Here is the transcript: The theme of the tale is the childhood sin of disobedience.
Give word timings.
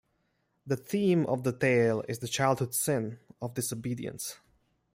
The 0.65 0.77
theme 0.77 1.27
of 1.27 1.43
the 1.43 1.53
tale 1.53 2.03
is 2.07 2.17
the 2.17 2.27
childhood 2.27 2.73
sin 2.73 3.19
of 3.39 3.53
disobedience. 3.53 4.39